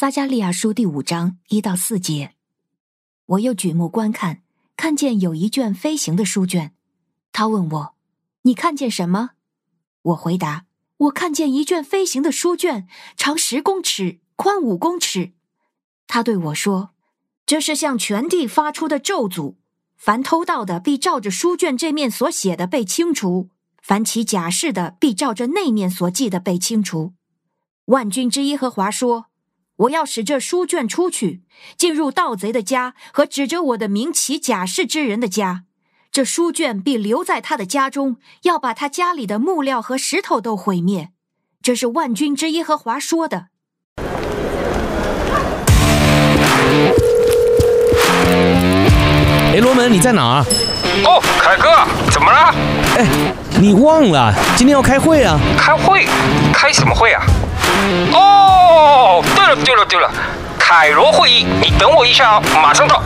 [0.00, 2.32] 撒迦利亚书第五章一到四节，
[3.26, 4.40] 我又举目观看，
[4.74, 6.72] 看见有一卷飞行的书卷。
[7.32, 7.94] 他问我
[8.40, 9.32] ：“你看见什么？”
[10.00, 10.64] 我回答
[10.96, 15.32] ：“我看见一卷飞行的书卷，长十公尺，宽五公尺。”
[16.08, 16.92] 他对我说
[17.44, 19.56] ：“这是向全地发出的咒诅。
[19.98, 23.50] 凡偷盗的，必照着书卷这面所写的被清除；
[23.82, 27.12] 凡起假誓的，必照着那面所记的被清除。”
[27.84, 29.26] 万军之耶和华说
[29.80, 31.40] ：“我要使这书卷出去，
[31.78, 35.62] 进入盗贼的家和指着我的名起假誓之人的家。
[36.12, 41.10] 这书卷必留在他的家中，要把他家里的木料和石头都毁灭。
[41.62, 43.46] 这是万军之耶和华说的。”
[49.52, 50.44] 哎，罗门，你在哪儿？
[51.04, 52.54] 哦，凯哥，怎么了？
[52.98, 53.06] 哎，
[53.58, 55.40] 你忘了今天要开会啊？
[55.56, 56.06] 开会？
[56.52, 57.24] 开什么会啊？
[58.12, 60.10] 哦，对了对了对了，
[60.58, 63.02] 凯罗会议，你等我一下哦，马上到。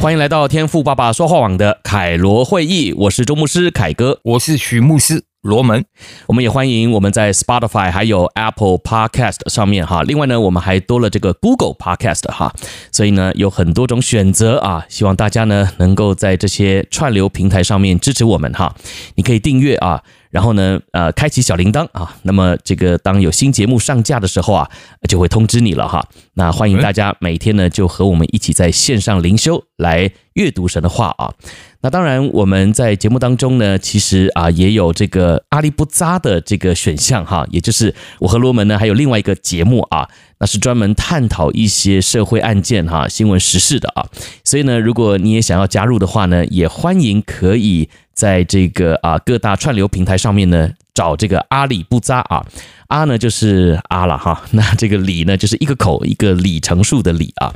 [0.00, 5.84] 欢迎来到天赋爸爸说话网的凯罗会议，我是周牧师凯哥，我是许牧师罗门。
[6.26, 12.54] 我们也欢迎我们在 Spotify 还有 Apple Podcast 上面哈，另外呢，我们还多了这个 Google Podcast 哈，
[12.90, 18.74] 所以呢，有很多种选择啊，希望大家呢能够在这些串流平台上面支持我们哈，
[19.16, 20.02] 你可以订阅啊。
[20.32, 24.66] 然后呢，呃，开启小铃铛啊，那么这个当有新节目上架的时候啊，
[25.06, 26.02] 就会通知你了哈。
[26.32, 31.34] 那欢迎大家每天呢就和我们一起在线上灵修来阅读神的话啊。
[31.82, 40.08] 那当然我们在节目当中呢，其实啊也有这个阿里不扎的这个选项哈，也就是我和罗门呢还有另外一个节目啊，
[40.38, 44.06] 那是专门探讨一些社会案件哈、新闻时事的啊。
[44.44, 47.90] 所以呢，如果你也想要加入的话呢，也欢迎可以。
[48.22, 52.46] 在这个啊各大串流平台上面呢，找这个阿里不扎啊，
[52.86, 57.52] 阿呢就是阿了哈，那这个里呢就是一个口一个里程数的里啊，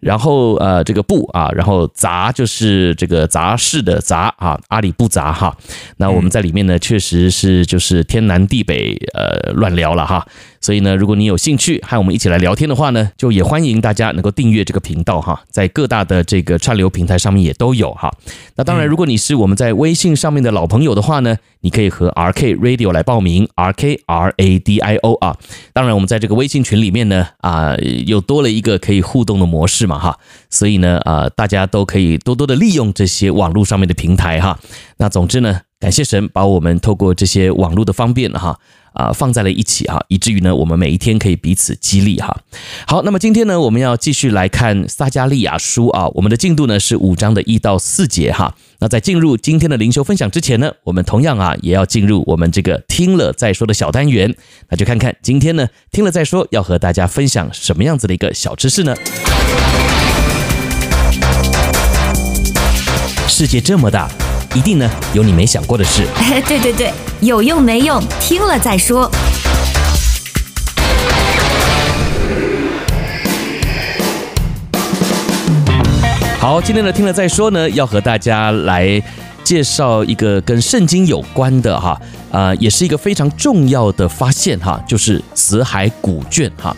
[0.00, 5.56] 然后呃这个不啊，然后杂就是这个杂事的杂啊，阿里不杂哈，
[5.96, 10.26] 那我们在里面呢确实是就是天南地北呃乱聊了哈。
[10.60, 18.12] 所以呢，如果你有兴趣和我们一起来聊天的话呢，就也欢迎大家能够订阅这个频道哈，在各大的这个串流平台上面也都有哈。
[18.56, 25.36] 那当然，如果你是我们在微信上面的老朋友的话呢，你可以和 RK Radio 来报名，RK R A D I O 啊。
[25.72, 27.76] 当然，我们在这个微信群里面呢，啊，
[28.06, 30.18] 又多了一个可以互动的模式嘛哈。
[30.50, 34.58] 所以呢，啊，大家都可以多多的利用这些网络上面的平台哈。
[34.98, 38.58] 那总之呢，感谢神把我们透过这些网络的方便哈。
[38.94, 42.36] 啊，放在了一起哈，以至于呢，我们每一天可以彼此激励哈。
[42.84, 48.52] 好，那么今天呢，我们要继续来看撒迦利亚书啊，我们的进度呢是五章的一到四节哈。
[48.80, 54.34] 那在进入今天的灵修分享之前呢，我们同样啊也要进入我们这个听了再说的小单元，
[54.68, 58.96] 那就看看今天呢听了再说要和大家分享什么样子的一个小知识呢？
[63.26, 64.08] 世界这么大。
[64.54, 66.06] 一定呢有你没想过的事。
[66.48, 69.08] 对对对，有用没用，听了再说。
[76.40, 79.00] 好，今天的听了再说呢，要和大家来
[79.44, 82.00] 介绍一个跟圣经有关的哈，
[82.32, 86.74] 啊，也是一个非常重要的发现哈，就是死海古卷哈。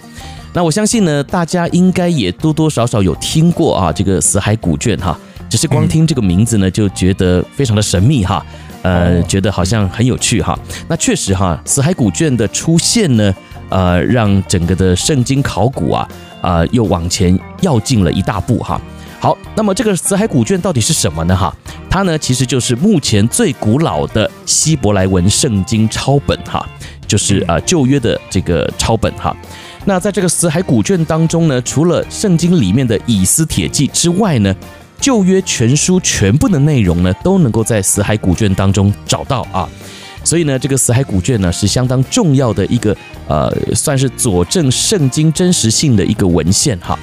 [0.52, 5.18] 那我相信呢，大家应该也多多少少有听过啊，这个死海古卷哈。
[5.48, 8.44] 只是光听这个名字呢，就觉得非常的神秘哈，
[8.82, 10.56] 呃，觉得好像很有趣哈。
[10.86, 13.34] 那确实哈，死海古卷的出现呢，
[13.68, 16.08] 呃，让整个的圣经考古啊，
[16.40, 18.80] 啊，又往前要进了一大步哈。
[19.18, 21.36] 好，那么这个死海古卷到底是什么呢？
[21.36, 21.52] 哈，
[21.90, 26.64] 它呢其实就是目前最古老的希伯来文圣经抄本哈，
[27.08, 29.36] 就是呃旧约的这个抄本哈。
[29.86, 34.54] 那在这个死海古卷当中呢，除了圣经里面的以斯帖记之外呢，
[35.00, 39.68] 旧约全书全部的内容呢，都能够在死海古卷当中找到啊，
[40.22, 42.94] 所以呢，这个死海古卷呢是相当重要的一个
[43.26, 46.98] 呃，算是佐证圣经真实性的一个文献哈。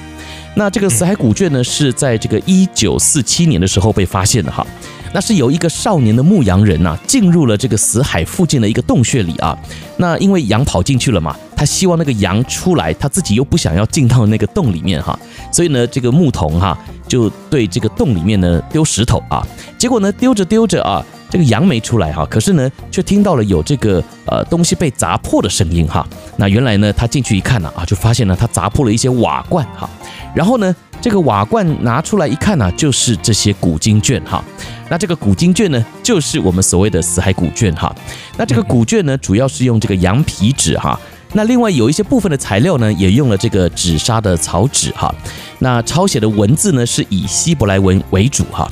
[0.54, 4.66] 那这个死海古卷呢是在这个一九四七年的时候被发现的哈，
[5.12, 9.56] 那是有一个少年的牧羊人呐、进入了这个死海附近的一个洞穴里啊。
[9.96, 15.18] 那因为羊跑进去了嘛，他希望那个羊出来，他自己又不想要进到那个洞里面哈，
[15.52, 19.46] 所以呢，这个牧童哈就对这个洞里面呢丢石头啊。
[19.76, 26.06] 结果呢，丢着丢着啊，这个羊没出来哈，可是呢，却听到了有这个呃东西被砸破的声音哈。
[26.36, 29.88] 那原来呢，他进去一看呢啊，就发现呢他砸破了一些瓦罐哈。
[30.34, 34.44] 然后呢，这个瓦罐拿出来一看呢，就是这些古经卷哈。
[34.90, 37.94] 那这个古经卷呢，就是我们所谓的死海古卷哈。
[38.36, 40.98] 那这个古卷呢，主要是用这个羊皮纸哈。
[41.34, 45.14] 那另外有一些部分的材料呢，也用了这个纸纱的草纸哈。
[45.58, 48.66] 那抄写的文字呢，是以希伯来文为主哈。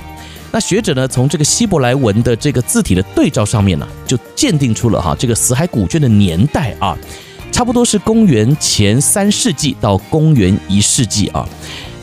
[0.52, 6.96] 那学者呢，从这个希伯来文的这个字体的对照上面呢，就鉴定出了哈这个死海古卷的年代啊，
[7.52, 11.46] 差不多是公元前三世纪到公元一世纪啊。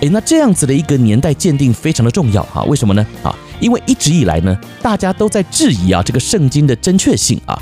[0.01, 3.03] 诶，那这样子的一个年代鉴定非常的重要啊，为什么呢？
[3.23, 7.61] 啊，因为一直以来呢，大家都在质疑啊这个圣经的正确性啊。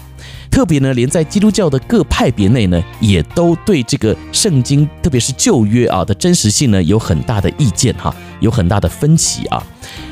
[0.49, 9.63] 特别呢，连在基督教的各派别内呢，也都对这个圣经，特别是旧约啊的真实性呢，有很大的意见哈，有很大的分歧啊。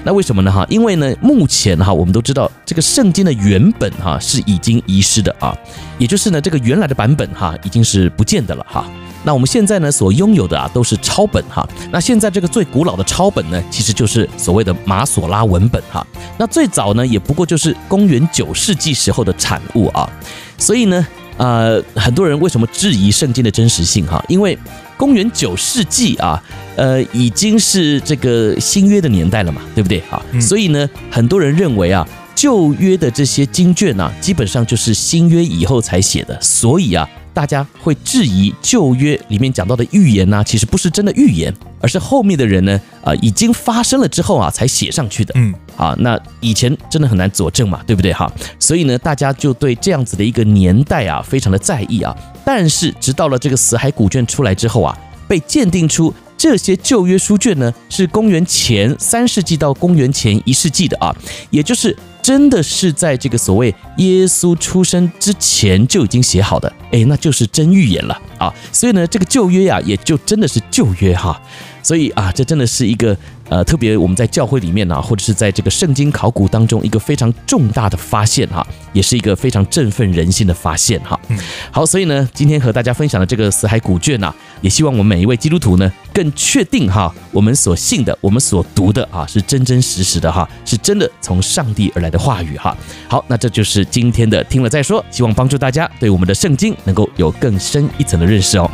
[0.05, 0.49] 那为什么呢？
[0.49, 5.53] 哈，因为呢，目前哈，我们都知道这个圣经的原本哈是已经遗失的啊，
[5.97, 8.85] 也就是呢，这个原来的版本哈已经是不见得了哈。
[9.23, 11.67] 那我们现在呢所拥有的啊都是抄本哈。
[11.91, 16.05] 那现在这个最古老的抄本呢，其实就是所谓的马索拉文本哈。
[16.37, 20.09] 那最早呢也不过就是公元九世纪时候的产物啊。
[20.57, 21.05] 所以呢，
[21.37, 24.23] 呃，很多人为什么质疑圣经的真实性哈？
[24.27, 24.57] 因为
[24.97, 26.41] 公元九世纪啊，
[26.75, 30.21] 呃，已经是这个新约的年代了嘛，对不对啊？
[30.41, 32.05] 所以呢，很多人认为啊，
[32.35, 37.09] 旧约的这些经卷啊，基本上就是新约以后才写的，所以啊。
[37.39, 45.31] 大家会质疑旧约里面讲到的预言呢、啊，其实不是真的预言，而是后面的人呢，啊、呃，已经发生了之后啊，才写上去的。
[45.37, 48.29] 嗯，啊，那以前真的很难佐证嘛，对不对哈？
[48.59, 52.13] 所以呢，大家就对这样子的一个年代啊，非常的在意啊。
[52.43, 54.93] 但是，直到了这个死海古卷出来之后啊，
[55.25, 61.13] 被鉴定出这些旧约书卷呢，是公元前三世纪到公元前一世纪的啊，
[61.51, 61.95] 也就是。
[62.21, 68.53] 真的是在这个所谓耶稣出生之前就已经写好的，诶，那就是真预言了啊！
[68.73, 71.41] 所以呢，这个旧约呀，也就真的是旧约哈。
[71.81, 73.17] 所以啊，这真的是一个
[73.49, 81.19] 呃，特别我们在教会里面呢、啊，或者是在这个圣经考古当中一个非常重大的发现哈，也是一个非常振奋人心的发现哈。
[81.29, 81.37] 嗯，
[81.71, 92.77] 好，所以呢，今天和大家分享的这个死海古卷呢，也希望我们每一位基督徒呢，更确定哈，我们所信的，我们所读的啊，是真真实实的哈，是真的从上帝而来的话语哈。
[93.07, 98.69] 好，那这就是今天的听了再说，希望帮助大家对我们的圣经能够有更深一层的认识哦。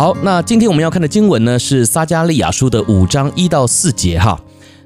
[0.00, 4.40] 好，那今天我们要看的经文呢，是撒加利亚书的五章一到四节哈。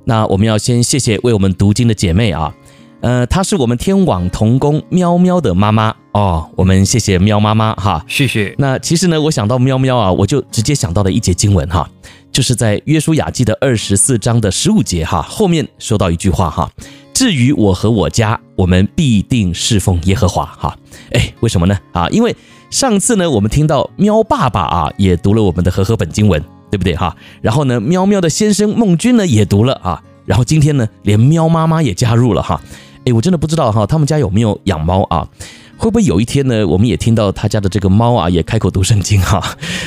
[0.06, 2.52] 那我们要先谢谢为我们读经的姐妹啊，
[3.00, 8.56] 呃，她是我们天网童工喵喵的妈妈哦，我们谢谢喵妈妈哈，谢谢。
[8.58, 11.88] 那其实呢，我想到喵喵啊，我就直接想到了一节经文哈，
[12.32, 16.68] 就是在约书亚记的二十四章的十五节哈，后面说到一句话哈，
[17.12, 20.76] 至于我和我家，我们必定侍奉耶和华哈。
[21.12, 21.78] 哎，为什么呢？
[21.92, 22.34] 啊，因为。
[22.74, 26.42] 上次呢，我们听到喵爸爸啊也读了我们的和合本经文，
[26.72, 27.16] 对不对哈？
[27.40, 30.02] 然后呢，喵喵的先生孟君呢也读了啊。
[30.24, 32.60] 然后今天呢，连喵妈妈也加入了哈。
[33.04, 35.28] 哎，我真的不知道哈，他们家有没有养猫啊？
[35.76, 39.40] 会不会有一天呢，我们也听到他家的这个猫啊也开口读圣经哈？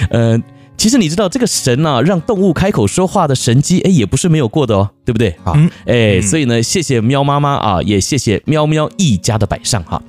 [0.10, 0.42] 呃。
[0.78, 5.54] 其实你知道这个神啊，让动物开口说话的神机，哎，也不是没有过的哦，对不对啊？
[5.88, 10.00] 哎，所以呢，谢谢喵妈妈啊，也谢谢喵喵一家的摆上哈。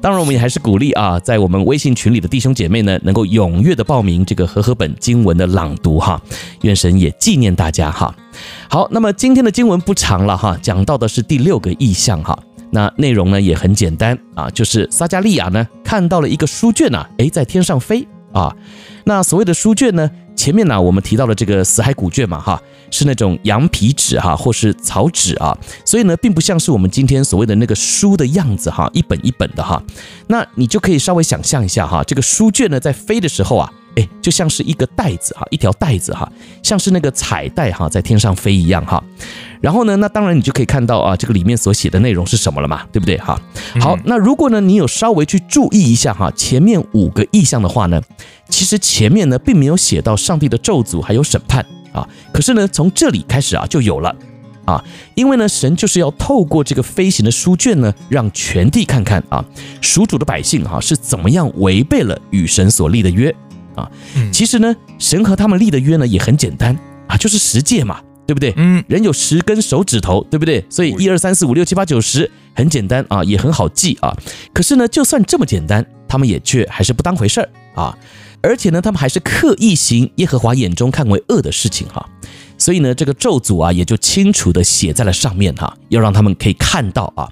[0.00, 6.20] 当然，我们也还是鼓励啊，在我们微信群里的弟兄姐妹呢，能够踊跃的报名这个和合本经文的朗读哈。
[6.62, 8.14] 愿神也纪念大家哈。
[8.68, 12.38] 好，那么今天的经文不长了哈，讲到的是第六个意象哈。
[12.70, 18.54] 那内容呢也很简单啊，就是撒加利亚呢看到了一个书卷呐，哎，在天上飞啊。
[19.04, 22.60] 那所谓的书卷呢，前面呢我们提到了这个死海古卷嘛，哈，
[22.90, 29.82] 是那种羊皮纸哈，或是草纸啊，所以呢，并不像是我们今天所谓的那个书的样子哈，一本一本的哈。
[30.28, 33.70] 那你就可以稍微想象一下哈，这个书卷呢在飞的时候啊。
[33.94, 36.26] 哎，就像是一个袋子哈，一条袋子哈，
[36.62, 39.04] 像是那个彩带哈，在天上飞一样哈。
[39.62, 43.40] 然后呢，那当然你就可以看到啊，这个里面所写的内容是什么了嘛，对不对哈？
[43.80, 48.02] 好，那如果呢你有稍微去注意一下哈，前面五个意象的话呢，
[48.48, 52.06] 其实前面呢并没有写到上帝的咒诅还有审判啊。
[52.32, 54.12] 可是呢，从这里开始啊，就有了
[54.64, 54.82] 啊，
[55.14, 59.44] 因为呢，神就是要透过这个飞行的书卷呢，让全地看看啊，
[59.80, 63.32] 属主的百姓哈、啊、是怎么样违背了与神所立的约
[63.76, 63.88] 啊。
[64.32, 66.76] 其实呢，神和他们立的约呢也很简单
[67.06, 68.00] 啊，就是十诫嘛。
[68.32, 68.54] 对不对？
[68.56, 70.64] 嗯，人有十根手指头，对不对？
[70.70, 74.16] 所以一二三四五六七八九十很简单啊，也很好记啊。
[74.54, 77.96] 可是呢，就算这么简单，他们也却还是不当回事儿啊。
[78.40, 82.08] 而且呢，他们还是刻意行耶和华眼中看为恶的事情哈。
[82.56, 87.28] 所以呢，这个咒诅啊，也就清楚的写在了上面哈，要让他们可以看到啊。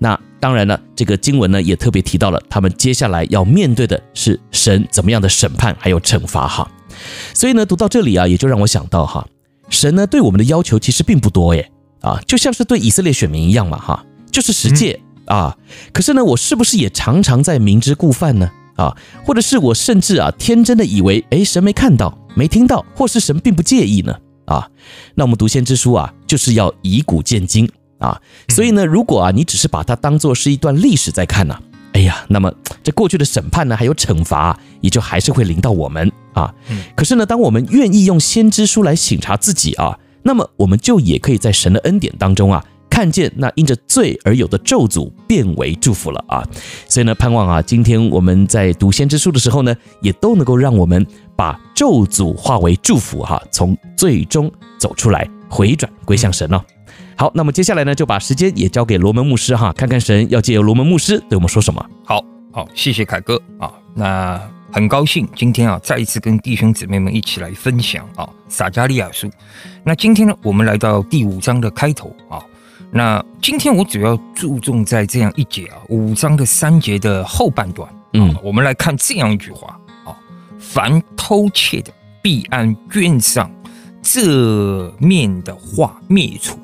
[0.00, 6.70] 那当然了，这个经文呢也特别提到了，他们接下来要面对的是神怎么样的审判还有惩罚哈。
[7.32, 9.26] 所以呢，读到这里啊，也就让我想到哈。
[9.72, 15.56] 神呢对我们的要求其实并不多耶，啊，就像是对以色列选民一样嘛，哈，就是十诫啊。
[15.92, 18.50] 可是呢，我是不是也常常在明知故犯呢？
[18.76, 24.14] 啊，或者是我甚至啊天真的以为，哎，神没看到，没听到，或是神并不介意呢？
[24.44, 24.68] 啊，
[25.14, 28.20] 那我们读先知书啊，就是要以古鉴今啊。
[28.48, 31.58] 所以呢，如果啊你只是把它当做是一段历史在看呢，
[31.94, 32.52] 哎呀，那么
[32.82, 36.10] 这过去的审判呢，还有惩罚，也就还是会临到我们。
[36.34, 36.52] 啊，
[36.96, 46.42] 可是呢，当我们愿意用先知书来省察自己啊，那么我们就也可以在神的恩典当中啊，看见那因着罪而有的咒诅变为祝福了啊。
[46.88, 56.62] 所以呢，盼望啊，今天我们在读先知书的时候呢，也都能够让我们把咒诅化为祝福哈，从最终走出来，回转归向神哦。
[57.16, 61.84] 好，那么接下来呢，就把时间也交给罗门牧师哈，看看神要借由罗门牧师对我们说什么。
[62.04, 64.40] 好好，谢谢凯哥啊，那。
[64.72, 69.30] 很高兴今天啊，再一次跟弟兄姊妹们一起来分享啊，撒加利亚书。
[69.84, 72.42] 那今天呢，我们来到第五章的开头啊。
[72.90, 77.86] 那今天我主要注重在这样一节啊，五章的三节的后半段。
[78.14, 80.16] 嗯，我们来看这样一句话啊：
[80.58, 83.50] 凡偷窃的，必按卷上
[84.00, 86.58] 这面的话灭除。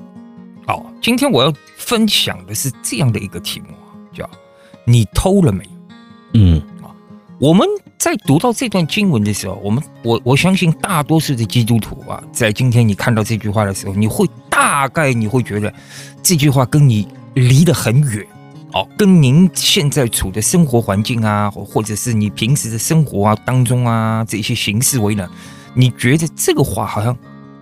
[0.66, 4.28] 好，今天我要分享的是这样的一个题目啊，叫
[4.86, 5.68] 你偷了没？
[6.32, 6.62] 嗯。
[7.40, 7.64] 我们
[7.98, 15.72] 在读到这段经文的时候，我们我我相信大多数的基督徒啊，在今天你看到这句话的时候，你会大概你会觉得
[16.22, 18.24] 这句话跟你离得很远
[18.72, 25.28] 哦，跟您现在处的生活环境啊，或者是你平时的生活啊当中啊这些形式为难，
[25.74, 27.16] 你觉得这个话好像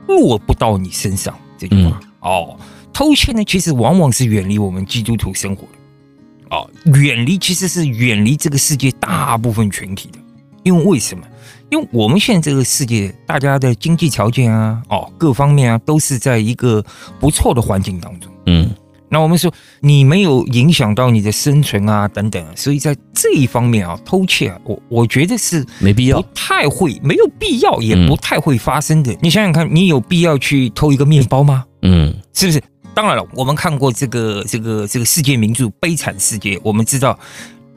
[0.07, 1.35] 落不到你身上。
[1.57, 2.59] 这句话哦，
[2.93, 6.55] 偷窃呢，其实往往是远离我们基督徒生活的。
[6.55, 6.63] 啊，
[6.93, 10.19] 远离其实是远离这个世界大部分群体的，
[10.67, 11.25] 因为为什么？
[11.71, 16.85] 因为我们现在这个世界，大家的经济条件啊，哦，各方面啊，都是在一个
[17.21, 18.33] 不错的环境当中。
[18.47, 18.69] 嗯，
[19.09, 29.17] 那我们说你没有影响到你的生存啊，等等，所以在这一方面啊，偷窃啊，我我觉得是没必要，不太会，没有必要，也不太会发生的。
[29.23, 31.65] 你想想看，你有必要去偷一个面包吗？
[31.83, 32.61] 嗯，是不是？
[32.93, 37.17] 当然了，我们看过这个这个这个世界名著《悲惨世界》，我们知道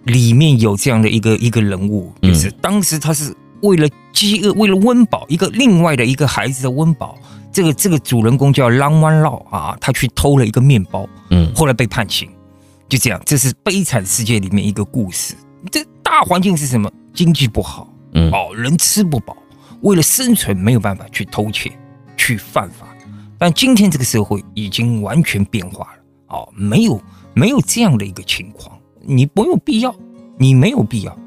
[0.05, 7.17] 里面有这样的一个一个人物，就是当时他是为了饥饿，为了温饱一个另外的一个孩子的温饱，
[7.51, 12.29] 这个这个主人公叫朗湾绕啊，他去偷了一个面包，嗯，后来被判刑，
[12.87, 15.35] 就这样，这是《悲惨世界》里面一个故事。
[15.71, 16.89] 这大环境是什么？
[17.13, 19.35] 经济不好，嗯，哦，人吃不饱，
[19.81, 21.71] 为了生存没有办法去偷窃，
[22.15, 22.87] 去犯法。
[23.37, 27.01] 但今天这个社会已经完全变化了，哦，没有
[27.33, 29.95] 没有这样的一个情况，你没有必要，
[30.37, 31.17] 你没有必要，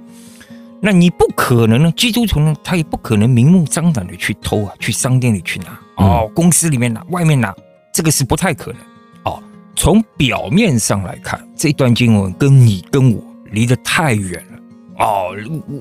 [0.80, 1.92] 那你不可能呢？
[1.96, 7.54] 基督徒呢，他也不可能明目张胆的去偷啊，去商店里去拿，哦，公司里面拿，外面拿，
[7.92, 8.80] 这个是不太可能，
[9.24, 9.42] 哦，
[9.76, 15.34] 从表面上来看，这段经文跟你跟我离得太远了，哦，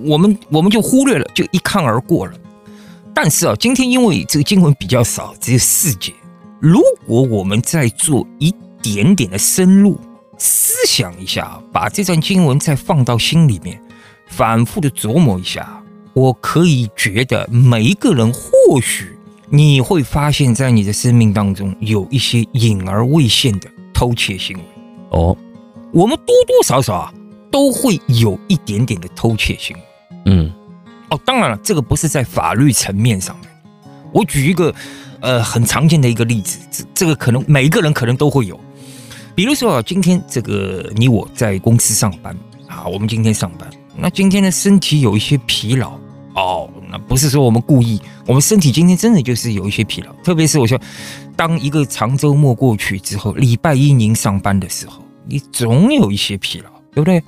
[0.06, 2.34] 我们我们就忽略了，就一看而过了。
[3.14, 6.14] 但是啊，今天因为这个经文比较少，只有四节。
[6.60, 10.00] 如果我们再做一点点的深入
[10.44, 13.80] 思想一下，把这段经文再放到心里面，
[14.26, 15.84] 反复的琢磨一下，
[16.14, 19.16] 我可以觉得每一个人或许
[19.50, 24.64] 你会发现，在你的生命当中有一些隐而未现的偷窃行为。
[25.12, 25.38] 哦，
[25.92, 27.14] 我们多多少少啊
[27.52, 29.84] 都会有一点点的偷窃行为。
[30.26, 30.52] 嗯，
[31.12, 33.48] 哦，当然了，这个不是在法律层面上面。
[34.12, 34.74] 我举一个。
[35.24, 38.60] 呃，很常见的一个例子，这这个可能每一个人可能都会有，
[39.36, 42.36] 比如说啊，今天这个你我在公司上班
[42.68, 45.92] 啊，我们今天上班，那今天的身体有一些疲劳
[46.36, 50.80] 哦，那不是说我们故意，我们身体今天真的就是有一些疲劳，特别是我说，
[51.36, 57.24] 当一个长周末过去之后，礼拜一您上班的时候，你总有一些疲劳，对不对？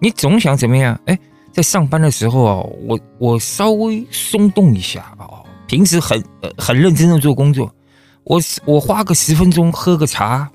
[0.00, 0.98] 你总想怎么样？
[1.06, 1.18] 哎，
[1.52, 2.54] 在上班的时候啊，
[2.86, 5.28] 我我稍微松动一下啊。
[5.66, 6.20] 平时很
[6.58, 7.72] 很认真的做工作，
[8.24, 10.50] 我我花个十分钟喝个茶，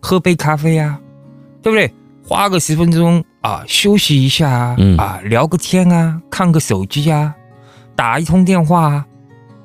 [0.00, 0.98] 喝杯咖啡啊，
[1.62, 1.92] 对不对？
[2.26, 7.34] 花个十分钟啊，休息一下啊，嗯啊，聊个天啊，看个手机啊，
[7.96, 9.06] 打一通电话啊，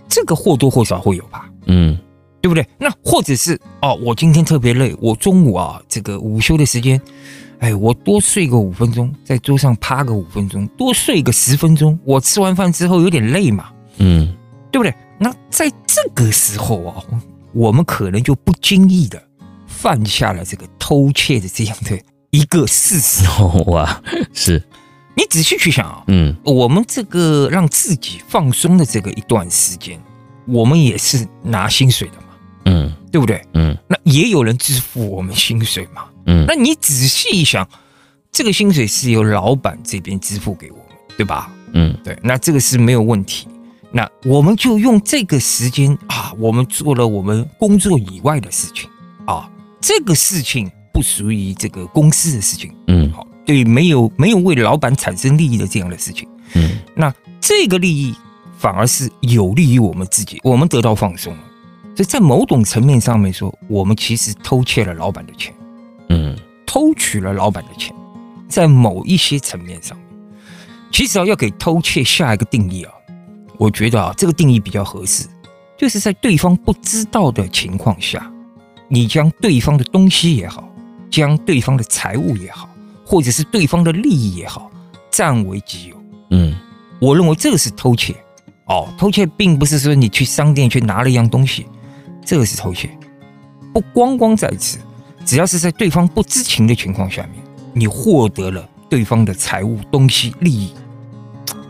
[0.07, 1.97] 这个或多或少会有吧，嗯
[2.41, 2.65] 对不对？
[2.77, 7.01] 那或者是哦，我今天特别累，我中午啊，这个午休的时间，
[7.59, 14.33] 哎，我多睡个五分钟，在桌上趴个五分钟，多睡个十分钟，我吃完饭之后有点累嘛，嗯
[14.71, 14.93] 对不对？
[15.17, 17.03] 那在这个时候啊，
[17.53, 19.21] 我们可能就不经意的
[19.83, 21.99] 犯下了这个偷窃的这样的
[22.31, 23.25] 一个事实。
[23.37, 24.01] 哦 哇，
[24.33, 24.63] 是，
[25.13, 29.99] 你仔细去想啊，嗯我们这个让自己放松的这个一段时间，
[30.47, 32.27] 我们也是拿薪水的嘛，
[32.63, 33.45] 嗯对不对？
[33.55, 36.05] 嗯那也有人支付我们薪水嘛。
[36.27, 37.67] 嗯那你仔细一想，
[38.31, 40.87] 这个薪水是由老板这边支付给我们，
[41.17, 41.51] 对吧？
[41.73, 43.49] 嗯对，那这个是没有问题。
[43.91, 48.89] 那我们就用这个时间啊，我们做了我们工作以外的事情
[49.25, 49.47] 啊，
[49.85, 53.11] 这个事情不属于这个公司的事情，嗯。
[53.11, 56.25] 好，对，没有没有为老板产生利益的这样的事情。
[56.53, 56.77] 嗯。
[56.95, 58.15] 那这个利益
[58.57, 61.39] 反而是有利于我们自己，我们得到放松了。
[61.97, 65.53] 所以在某种层面上面说，我们其实偷窃了老板的钱，
[66.07, 66.33] 嗯。
[66.65, 67.93] 偷取了老板的钱，
[68.47, 70.07] 在某一些层面上面，
[70.93, 72.93] 其实啊，要给偷窃下一个定义啊，
[73.57, 75.27] 我觉得啊，这个定义比较合适，
[75.77, 78.31] 就是在对方不知道的情况下，
[78.93, 80.63] 你将对方的东西也好，
[81.09, 82.69] 将对方的财物也好，
[83.03, 84.69] 或者是对方的利益也好，
[85.09, 85.95] 占为己有。
[86.29, 86.55] 嗯
[87.01, 88.15] 我认为这个是偷窃。
[88.65, 91.65] 哦，偷窃并不是说你去商店去拿了一样东西，
[92.23, 92.87] 这个是偷窃。
[93.73, 94.77] 不光光在此，
[95.25, 100.71] 只要是在对方不知情的情况下面，你获得了对方的财物、东西、利益，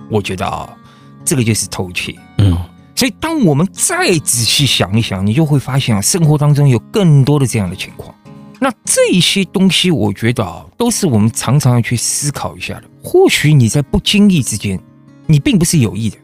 [0.10, 0.76] 我觉得啊，
[1.24, 2.14] 这个就是偷窃。
[2.40, 2.58] 嗯
[2.96, 8.14] 所以，当我们再仔细想一想，你就会发现啊，生活当中有更多的这样的情况。
[8.60, 12.84] 那这些东西，我觉得啊，都是我们常常要去思考一下的。
[13.04, 14.80] 或许你在不经意之间，
[15.26, 16.18] 你并不是有意的，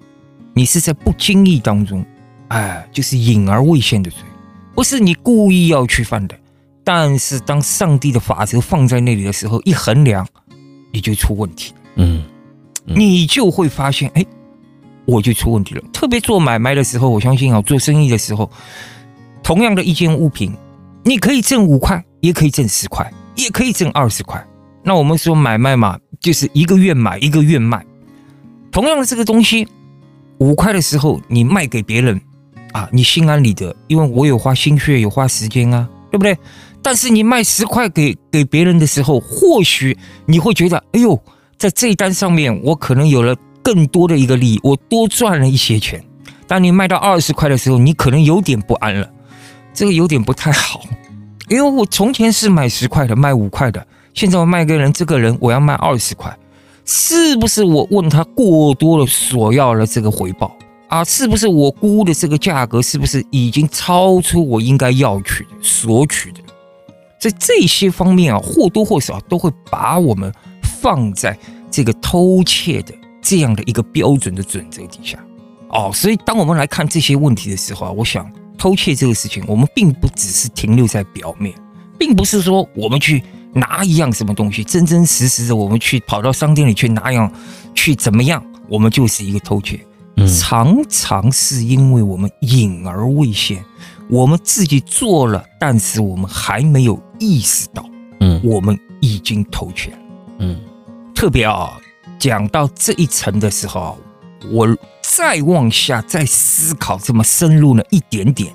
[0.54, 2.06] 你是在不经意当中，
[2.50, 4.20] 哎，就是隐而未现的罪，
[4.74, 6.40] 不是你故意要去犯的。
[6.84, 10.26] 但是，当上帝的法则放在那里的时候，一衡量，
[10.94, 12.24] 你就出问题，嗯
[12.86, 14.26] 你就会发现，哎。
[15.10, 15.82] 我就出问题了。
[15.92, 18.50] 特别做买卖的时候，我相信啊，做生意的时候，
[19.41, 20.54] 同样的一件物品，
[21.04, 24.45] 你可以挣五块，也可以挣十块，也可以挣二十块。
[24.84, 27.86] 那我们说买卖嘛，就是一个月买，一个月卖。
[28.72, 29.67] 同样的这个东西，
[30.38, 32.22] 五块的时候你卖给别人
[32.72, 36.38] 啊，你心安理得，因为我有花心血，有花时间啊，对不对？
[36.82, 41.19] 但是你卖十块给给别人的时候，或许你会觉得，哎呦，
[41.58, 43.36] 在这一单上面，我可能有了。
[43.63, 46.04] 更多的一个利益，我多赚了一些钱。
[46.48, 49.08] 当你卖到二十块的时候，你可能有点不安了，
[49.74, 50.82] 这个有点不太好，
[51.48, 56.36] 因为我从前是买十块的，卖五块的，现在我卖给人，这个人我要卖二十块，
[56.86, 60.56] 是不是我问他过多的索要了这个回报
[60.88, 61.04] 啊？
[61.04, 66.39] 是不是我估的这个价格，是不是已经超出我应该要取、索取的？
[67.19, 71.38] 在这些方面啊，或多或少都会把我们放在
[71.69, 72.93] 这个偷窃的。
[73.21, 75.17] 这样的一个标准的准则底下，
[75.69, 81.53] 哦，所以当我们来看这些问题的时候啊，我想偷窃这个事情，我们并不只是停留在表面，
[81.97, 87.32] 并不是说我们去拿一样什么东西，真真实实的我们去跑到商店里去拿样，
[87.75, 89.79] 去怎么样，我们就是一个偷窃。
[90.38, 93.63] 常常是因为我们隐而未现，
[94.10, 97.86] 我们自己做了，但是我们还没有意识到，
[98.19, 99.97] 嗯，我们已经偷窃了，
[100.39, 100.60] 嗯，
[101.15, 101.79] 特别啊。
[102.19, 103.97] 讲到这一层的时候，
[104.51, 108.51] 我再往下再思考这么深入了一点点，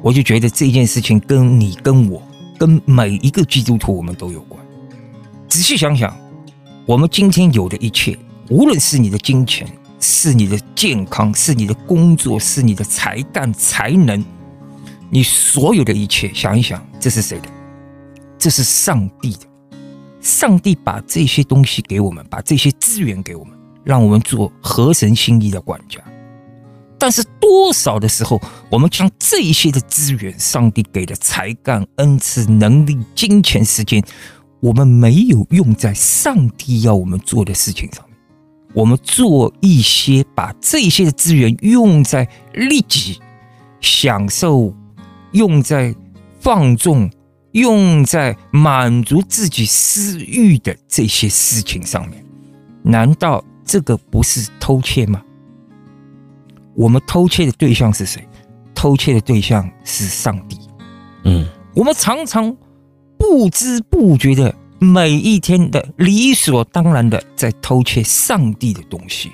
[0.00, 2.22] 我就觉得这件事情跟你、跟我、
[2.56, 4.64] 跟每一个基督徒我们都有关。
[5.48, 6.16] 仔细想想，
[6.86, 8.16] 我们今天有的一切，
[8.48, 9.66] 无论是你的金钱，
[9.98, 14.24] 是你的健康，是你的工作，是你的才干、才能，
[15.10, 17.48] 你所有的一切，想一想，这是谁的？
[18.38, 19.51] 这是上帝的。
[20.22, 26.00] 上帝把这些东西给我们，把这些资源给我们，让我们做合神心意的管家。
[26.96, 34.00] 但是多少的时候，我们将这些的资源，上帝给的才干、恩赐、能力、金钱、时间，
[34.60, 38.16] 我们没有用在上帝要我们做的事情上面。
[38.72, 43.18] 我们做一些，把这些的资源用在利己、
[43.80, 44.72] 享受，
[45.32, 45.92] 用在
[46.38, 47.10] 放纵。
[47.52, 52.24] 用在满足自己私欲的这些事情上面，
[52.82, 55.22] 难道这个不是偷窃吗？
[56.74, 58.26] 我们偷窃的对象是谁？
[58.74, 60.58] 偷窃的对象是上帝。
[61.24, 62.56] 嗯，我们常常
[63.18, 69.30] 不知不觉的，每一天的理所当然的在偷窃上帝的东西。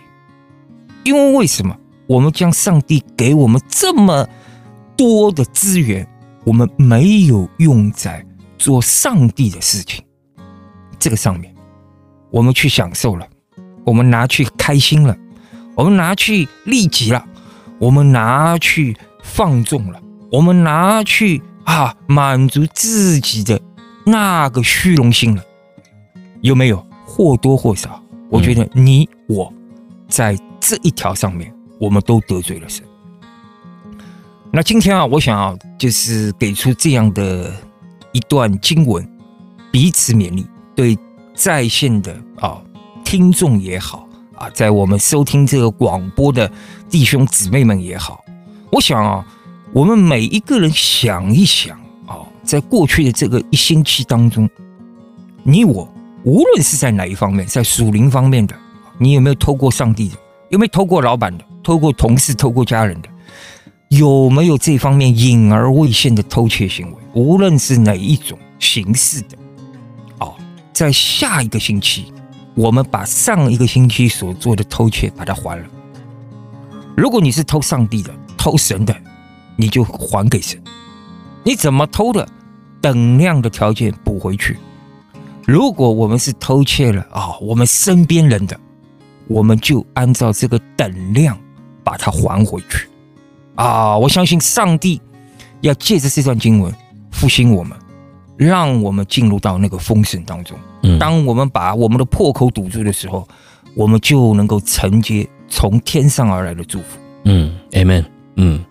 [1.04, 1.74] 因为为什么？
[2.06, 4.28] 我们将上帝给我们这么
[4.96, 6.08] 多的资源，
[6.48, 8.24] 我们没有用在
[8.56, 10.02] 做上帝的事情
[10.98, 11.54] 这个上面。
[12.30, 13.28] 我们去享受了，
[13.84, 15.14] 我们拿去开心了，
[15.74, 17.22] 我们拿去利己了，
[17.78, 20.00] 我们拿去放纵了，
[20.32, 23.60] 我们拿去啊满足自己的
[24.06, 25.44] 那个虚荣心了，
[26.40, 26.82] 有没有？
[27.04, 29.52] 或多或少，我觉得你我
[30.08, 32.82] 在这一条上面，我们都得罪了神。
[34.58, 37.54] 那今天啊，我想啊，就是给出这样的
[38.10, 39.08] 一段经文，
[39.70, 40.44] 彼此勉励，
[40.74, 40.98] 对。
[41.32, 42.60] 在线的啊，
[43.04, 46.50] 听众也好啊，在我们收听这个广播的
[46.90, 48.24] 弟兄姊妹们也好，
[48.72, 49.24] 我想啊，
[49.72, 54.50] 我们每一个人想一想啊，在过去的这个一星期当中，
[55.44, 55.88] 你我
[56.24, 58.56] 无论是在哪一方面，在属灵方面的，
[58.98, 60.16] 你有没有偷过上帝的？
[60.48, 61.44] 有没有偷过老板的？
[61.62, 62.34] 偷过同事？
[62.34, 63.08] 偷过家人的？
[63.88, 66.98] 有没有这方面隐而未现的偷窃行为？
[67.14, 69.36] 无论是哪一种形式的。
[70.18, 70.28] 啊
[70.72, 72.12] 在下一个星期，
[72.54, 75.66] 我们把上一个星期所做的偷窃把它还了。
[76.96, 78.94] 如果你是偷上帝的、偷神的，
[79.56, 80.62] 你就还给神。
[81.42, 82.28] 你怎么偷的，
[82.80, 84.58] 等量的条件补回去。
[85.46, 88.58] 如果我们是偷窃了啊，我们身边人的，
[89.26, 91.38] 我们就按照这个等量
[91.82, 92.87] 把它还回去。
[93.58, 95.00] 啊，我相信上帝
[95.60, 96.72] 要借着这段经文
[97.10, 97.76] 复兴我们。
[98.36, 100.56] 让我们进入到那个丰盛当中。
[100.96, 103.26] 当我们把我们的破口堵住的时候，
[103.74, 107.00] 我们就能够承接从天上而来的祝福。
[107.24, 108.04] 嗯，Amen。
[108.36, 108.64] 嗯，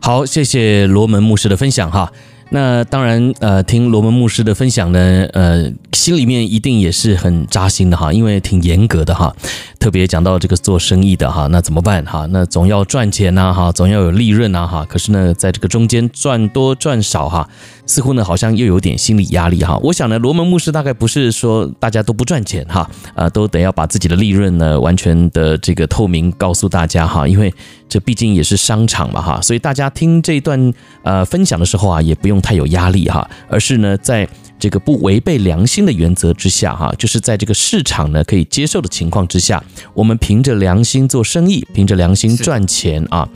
[0.00, 2.12] 好，谢谢罗门牧师的分享哈。
[2.50, 5.68] 那当然，呃，听罗门牧师的分享呢，呃，
[6.00, 9.36] 心里面一定也是很扎心的哈，因为挺严格的哈。
[9.78, 12.26] 特别讲到这个做生意的哈，那怎么办哈？
[12.30, 14.82] 那总要赚钱呐哈，总要有利润呐哈。
[14.88, 17.46] 可是呢，在这个中间赚多赚少哈，
[17.84, 19.76] 似乎呢好像又有点心理压力哈。
[19.82, 27.52] 我想呢，罗门牧师大概不是说大家都不赚钱哈，呃，都得要把自己的利润呢完全的这个透明告诉大家哈，因为
[27.90, 34.26] 这毕竟也是商场嘛哈，所以大家听这段呃分享的时候啊，也不用太有压力哈，而是呢在
[34.60, 43.26] 这个不违背良心的原则之下哈，就是在这个市场呢可以接受的情况之下，我们凭着良心做生意，凭着良心赚钱啊。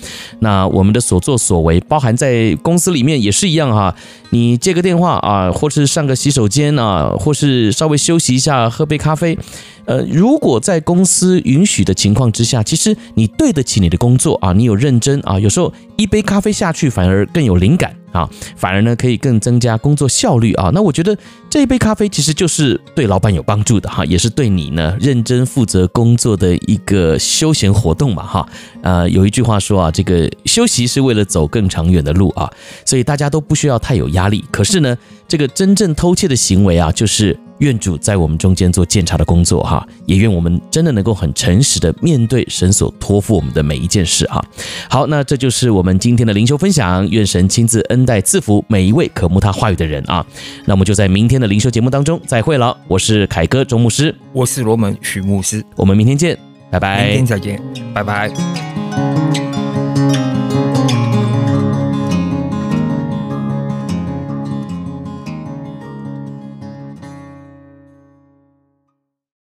[0.40, 3.96] 那我们的所作所为，包含在公司里面也是一样哈。
[4.30, 9.38] 你接个电话啊，或是上个洗手间啊，或是稍微休息一下，喝杯咖啡。
[9.86, 20.70] 呃，如果在公司允许的情况之下，其实你对得起你的工作啊，你有认真啊，有时候一杯咖啡下去反而更有灵感啊，反而呢可以更增加工作效率啊。
[20.72, 21.16] 那我觉得
[21.50, 28.48] 这一杯咖啡其实就是对老板有帮助的哈，也是对你呢认真负责工作的一个休闲活动嘛哈。
[28.82, 32.50] 呃，有一句话说啊，这个休息是为了走更长远的路啊，
[32.84, 34.44] 所以大家都不需要太有压力。
[34.50, 34.96] 可是呢，
[35.28, 37.38] 这个真正偷窃的行为啊，就是。
[37.58, 44.44] 愿主在我们中间做鉴察的工作哈，也愿我们真的能够很诚实的面对神所托付我们的每一件事哈。
[44.88, 50.24] 好，那这就是我们今天的灵修分享，愿神亲自恩待赐福每一位渴慕他话语的人啊。
[50.64, 52.76] 那我们就在明天的灵修节目当中再会了。
[52.88, 56.36] 我是凯哥周牧师，我是罗门许牧师，我们明天见，
[56.70, 57.06] 拜拜。
[57.06, 57.62] 明天再见，
[57.94, 58.73] 拜拜。